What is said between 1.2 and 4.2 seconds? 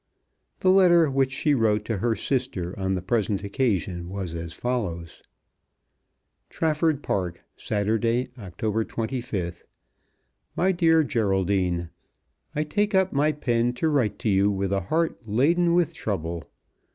she wrote to her sister on the present occasion